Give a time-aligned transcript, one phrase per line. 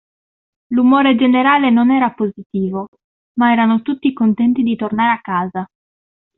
[0.69, 2.87] L'umore generale non era positivo,
[3.33, 5.69] ma erano tutti contenti di tornare a casa.